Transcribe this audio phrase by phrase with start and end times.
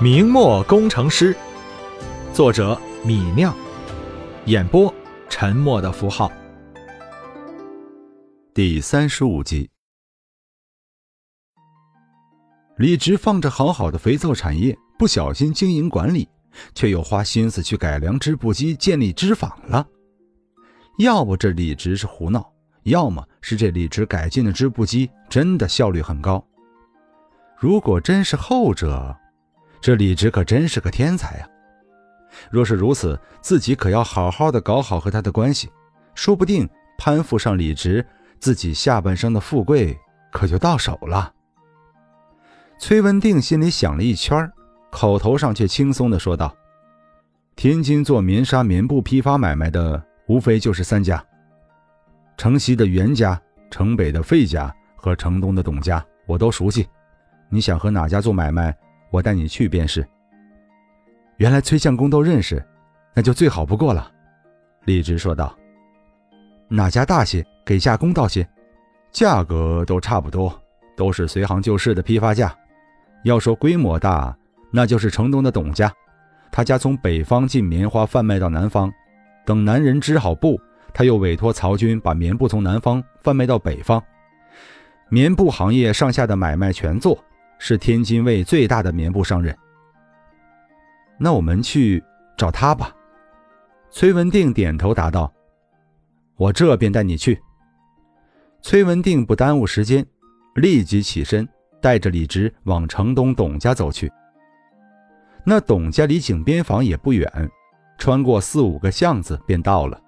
[0.00, 1.36] 明末工程师，
[2.32, 3.52] 作者米酿，
[4.44, 4.94] 演播
[5.28, 6.30] 沉默的符号。
[8.54, 9.68] 第三十五集，
[12.76, 16.28] 李直放着好好的肥皂产业，不小心经营管理，
[16.76, 19.84] 却又花心思去改良织布机，建立织坊了。
[21.00, 22.48] 要不这李直是胡闹，
[22.84, 26.46] 要么是这李直改进的织布机真的效率很高。
[27.56, 29.16] 如果真是后者，
[29.80, 31.48] 这李直可真是个天才呀！
[32.50, 35.70] 若是如此，自己可要好好的搞好和他的关系，
[36.14, 36.68] 说不定
[36.98, 38.04] 攀附上李直，
[38.38, 39.96] 自己下半生的富贵
[40.30, 41.32] 可就到手了。
[42.78, 44.50] 崔文定心里想了一圈，
[44.90, 46.54] 口头上却轻松的说道
[47.56, 51.24] ：“天津做棉纱棉布批发买卖的，无非就是三家：
[52.36, 53.40] 城西的袁家、
[53.70, 56.86] 城北的费家和城东的董家，我都熟悉。
[57.48, 58.76] 你想和哪家做买卖？”
[59.10, 60.06] 我带你去便是。
[61.36, 62.64] 原来崔相公都认识，
[63.14, 64.10] 那就最好不过了。”
[64.86, 65.56] 李直说道。
[66.68, 68.46] “哪家大些，给价公道些？
[69.10, 70.52] 价格都差不多，
[70.96, 72.54] 都是随行就市的批发价。
[73.24, 74.36] 要说规模大，
[74.70, 75.92] 那就是城东的董家，
[76.52, 78.92] 他家从北方进棉花贩卖到南方，
[79.46, 80.60] 等男人织好布，
[80.92, 84.02] 他又委托曹军把棉布从南方贩卖到北方，
[85.08, 87.18] 棉布行业上下的买卖全做。”
[87.58, 89.56] 是天津卫最大的棉布商人。
[91.18, 92.02] 那我们去
[92.36, 92.94] 找他吧。
[93.90, 95.32] 崔文定点头答道
[96.36, 97.40] ：“我这便带你去。”
[98.62, 100.04] 崔文定不耽误时间，
[100.54, 101.48] 立即起身，
[101.80, 104.10] 带着李直往城东董家走去。
[105.44, 107.50] 那董家离井边坊也不远，
[107.96, 110.00] 穿过四五个巷子便到了。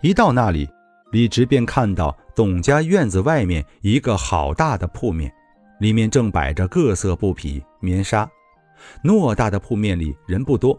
[0.00, 0.68] 一到那里，
[1.12, 5.32] 李直便看到董家院子外面一个好大的铺面。
[5.82, 8.30] 里面正摆着各色布匹、棉纱，
[9.02, 10.78] 偌大的铺面里人不多，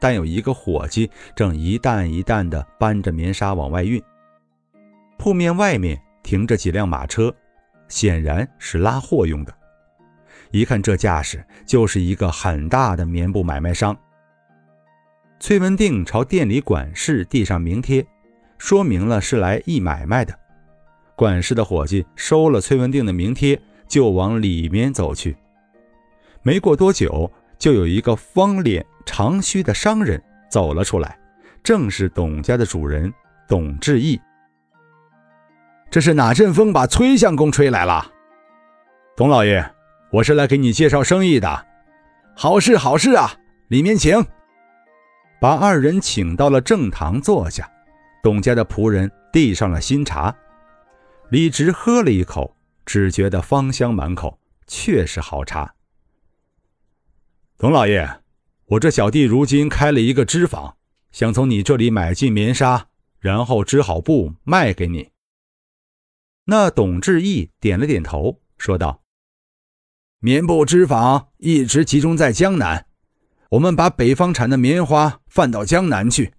[0.00, 4.02] 但有一个伙计正一担一担地搬着棉纱往外运。
[5.16, 7.32] 铺面外面停着几辆马车，
[7.86, 9.54] 显然是拉货用的。
[10.50, 13.96] 一看这架势，就是一个很大的棉布买卖商。
[15.38, 18.04] 崔文定朝店里管事递上名贴，
[18.58, 20.36] 说明了是来议买卖的。
[21.14, 23.56] 管事的伙计收了崔文定的名贴。
[23.90, 25.36] 就往里面走去，
[26.42, 31.18] 没过多久，就有一个方脸长须的商人走了出来，
[31.60, 33.12] 正是董家的主人
[33.48, 34.18] 董志义。
[35.90, 38.06] 这是哪阵风把崔相公吹来了？
[39.16, 39.68] 董老爷，
[40.12, 41.66] 我是来给你介绍生意的。
[42.36, 43.34] 好事好事啊！
[43.68, 44.24] 里面请。
[45.40, 47.68] 把二人请到了正堂坐下，
[48.22, 50.32] 董家的仆人递上了新茶，
[51.30, 52.54] 李直喝了一口。
[52.92, 55.76] 只觉得芳香满口，确实好茶。
[57.56, 58.20] 董老爷，
[58.64, 60.76] 我这小弟如今开了一个织坊，
[61.12, 62.88] 想从你这里买进棉纱，
[63.20, 65.12] 然后织好布卖给你。
[66.46, 69.02] 那董志义点了点头，说道
[70.18, 72.86] ：“棉布织坊一直集中在江南，
[73.50, 76.34] 我们把北方产的棉花贩到江南去，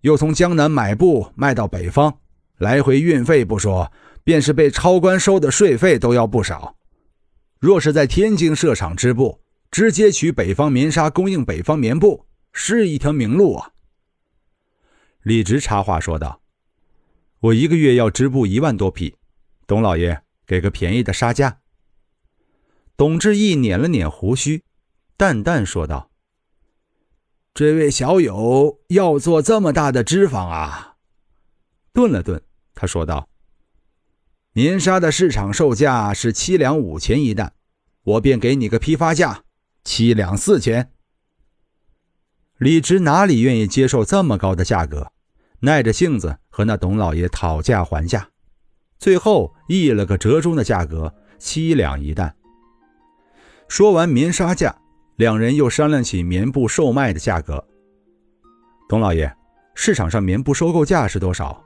[0.00, 2.18] 又从江南买布卖到北方，
[2.56, 3.92] 来回运费不说。”
[4.24, 6.76] 便是被超官收的税费都要不少。
[7.58, 9.40] 若是在天津设厂织布，
[9.70, 13.70] 直接取北方棉纱供应北方棉布，是一条明路啊。
[15.22, 16.42] 李直插话说道
[17.40, 19.16] ：“我一个月要织布一万多匹，
[19.66, 21.60] 董老爷给个便宜的杀价。”
[22.96, 24.64] 董志义捻了捻胡须，
[25.16, 26.10] 淡淡说道
[27.54, 30.96] ：“这位小友要做这么大的织坊啊？”
[31.94, 32.42] 顿了顿，
[32.74, 33.28] 他说道。
[34.54, 37.52] 棉纱的市场售价是七两五钱一担，
[38.04, 39.44] 我便给你个批发价，
[39.82, 40.90] 七两四钱。
[42.58, 45.10] 李直哪里愿意接受这么高的价格，
[45.60, 48.28] 耐着性子和那董老爷讨价还价，
[48.98, 52.36] 最后议了个折中的价格，七两一担。
[53.68, 54.76] 说完棉纱价，
[55.16, 57.66] 两人又商量起棉布售卖的价格。
[58.86, 59.34] 董老爷，
[59.74, 61.64] 市场上棉布收购价是多少？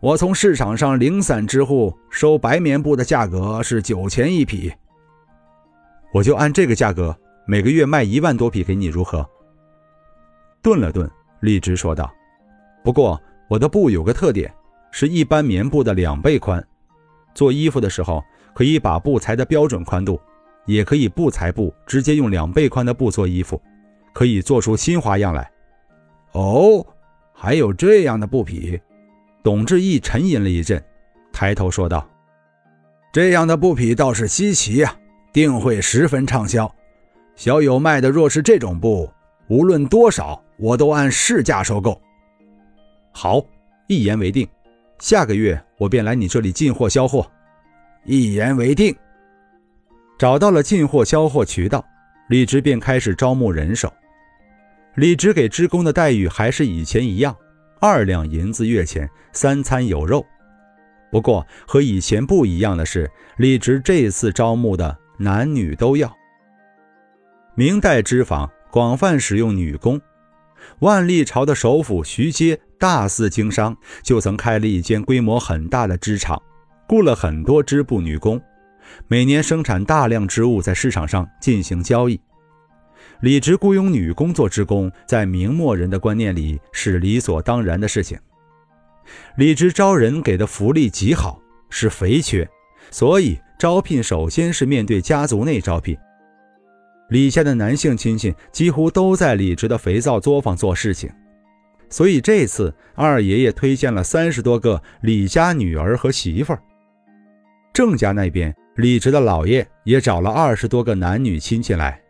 [0.00, 4.72] 我从市场上零散织户收白棉布的价格是九钱一匹，
[6.12, 7.16] 我就按这个价格
[7.48, 9.28] 每个月卖一万多匹给你，如何？
[10.62, 11.10] 顿了顿，
[11.40, 12.12] 立直说道
[12.84, 14.52] ：“不过我的布有个特点，
[14.92, 16.64] 是一般棉布的两倍宽。
[17.34, 18.22] 做衣服的时候，
[18.54, 20.20] 可以把布裁的标准宽度，
[20.64, 23.60] 也可以不裁布，直接用两倍宽的布做衣服，
[24.12, 25.50] 可以做出新花样来。”
[26.34, 26.86] 哦，
[27.32, 28.80] 还有这样的布匹。
[29.48, 30.84] 董志义沉吟了一阵，
[31.32, 32.06] 抬头说道
[33.10, 34.94] ：“这样的布匹倒是稀奇呀，
[35.32, 36.70] 定会十分畅销。
[37.34, 39.10] 小友卖的若是这种布，
[39.48, 41.98] 无论多少，我都按市价收购。
[43.10, 43.42] 好，
[43.86, 44.46] 一言为定。
[44.98, 47.26] 下个月我便来你这里进货销货。
[48.04, 48.94] 一言为定。
[50.18, 51.82] 找到了进货销货渠道，
[52.28, 53.90] 李直便开始招募人手。
[54.96, 57.34] 李直给职工的待遇还是以前一样，
[57.80, 60.24] 二两银子月钱，三餐有肉。
[61.10, 66.12] 不过和以前不一样的是，李直这次招募的男女都要。
[67.54, 70.00] 明代织坊广泛使用女工，
[70.80, 76.40] 万历朝的首辅徐阶大肆经商，就曾开了一间规模很大的织厂，
[76.88, 78.40] 雇了很多织布女工，
[79.06, 82.20] 每年生产大量织物，在市场上进行交易。
[83.20, 88.16] 李直雇佣女工做职工，在明末人的观念里是理所当然的事情。
[89.36, 92.48] 李直招人给的福利极好，是肥缺，
[92.92, 95.96] 所以招聘首先是面对家族内招聘。
[97.08, 101.10] 李家的男性亲戚几乎都在李直的肥皂作坊做事情，
[101.90, 106.62] 所以这次二爷爷推荐了三十多个李家女儿和媳妇儿。
[107.72, 112.00] 郑家那边，李直的姥爷也找了二十多个男女亲戚来。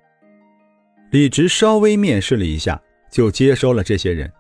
[1.11, 4.31] 李直稍微面试了一下，就接收了这些人。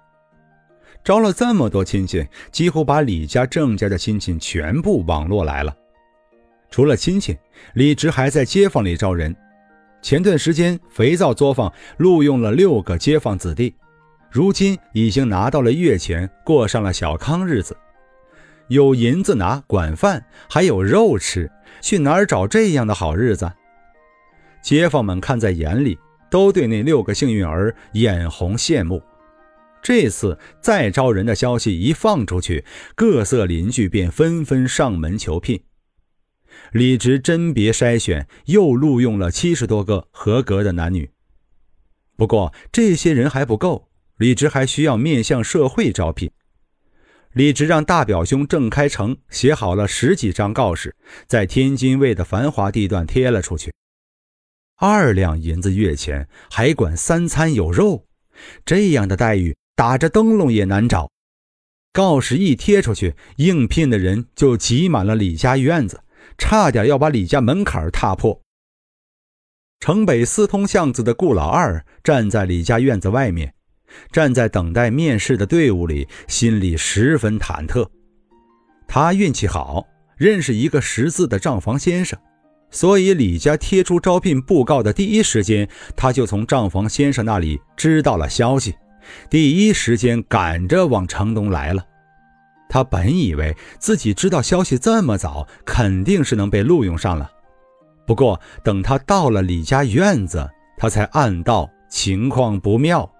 [1.03, 5.75] 招了这么多亲戚，几乎把李家、郑家的亲戚全部网络来了。
[6.70, 7.38] 除了亲戚，
[7.73, 9.35] 李直还在街坊里招人。
[10.03, 13.75] 前段时间，肥皂作坊录用了六个街坊子弟，
[14.31, 17.75] 如今已经拿到了月钱，过上了小康日子，
[18.69, 21.50] 有银子拿，管饭，还有肉吃，
[21.81, 23.50] 去哪儿找这样的好日子？
[24.61, 25.99] 街坊们看在眼里。
[26.31, 29.03] 都对那六个幸运儿眼红羡慕。
[29.81, 32.65] 这次再招人的消息一放出去，
[32.95, 35.63] 各色邻居便纷纷上门求聘。
[36.73, 41.11] 李直甄别筛选，又录用了七十多个合格的男女。
[42.17, 46.31] 不过这些人还不够，李直还需要面向社会招聘。
[47.35, 50.97] 李直让大表兄郑开成写好了十几张告示，
[51.27, 53.73] 在天津卫的繁华地段贴了出去。
[54.81, 58.07] 二两银子月钱，还管三餐有肉，
[58.65, 61.11] 这样的待遇打着灯笼也难找。
[61.93, 66.01] 告示一贴出去，应聘的人就挤满了李家院子，
[66.39, 68.41] 差点要把李家门槛踏破。
[69.81, 73.53] 城北四通巷子的顾老二站在李家院子外面，
[74.13, 77.89] 站在等待面试的队伍里，心里十分忐忑。
[78.87, 79.85] 他运气好，
[80.17, 82.17] 认识一个识字的账房先生。
[82.70, 88.75] 所以，李家贴出招聘布告的第一时间，他就从账房先生那里知道了消息，
[89.31, 91.82] 第一时间赶着往城东来了。
[92.69, 97.31] 他本以为自己知道消息这么早，肯定是能被录用上了。
[98.06, 103.11] 不过，等他到了李家院子，他才暗道情况不妙。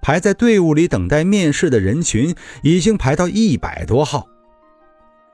[0.00, 2.32] 排在队伍里等待面试的人群
[2.62, 4.28] 已经排到一百多号。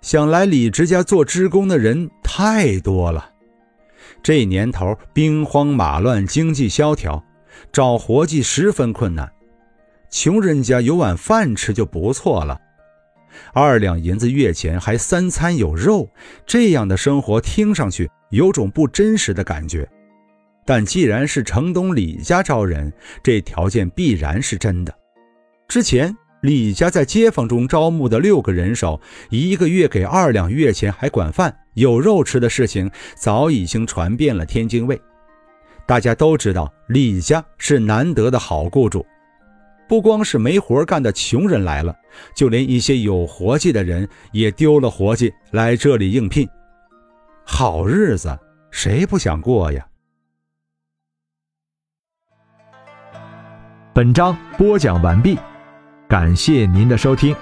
[0.00, 3.30] 想来李直家做织工的人太多了，
[4.22, 7.22] 这年头兵荒马乱，经济萧条，
[7.72, 9.30] 找活计十分困难。
[10.08, 12.58] 穷人家有碗饭吃就不错了，
[13.52, 16.08] 二两银子月钱还三餐有肉，
[16.46, 19.86] 这样的生活听上去有种不真实的感觉。
[20.64, 24.94] 但既然是城东李家招人，这条件必然是真的。
[25.66, 26.16] 之前。
[26.42, 35.00] 李家在街坊中招募的六个人手，一个月给二两月钱，还管饭，有肉吃的事情，早已经传遍了天津卫。
[35.84, 39.04] 大家都知道李家是难得的好雇主，
[39.88, 41.96] 不光是没活干的穷人来了，
[42.36, 46.48] 就连一些有活计的人也丢了活计来这里应聘。
[47.44, 48.38] 好日子
[48.70, 49.84] 谁不想过呀？
[53.92, 55.36] 本章播讲完毕。
[56.08, 57.36] 感谢您的收听。